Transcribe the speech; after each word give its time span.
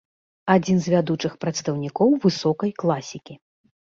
Адзін 0.53 0.77
з 0.85 0.93
вядучых 0.93 1.35
прадстаўнікоў 1.43 2.09
высокай 2.25 2.71
класікі. 2.85 3.33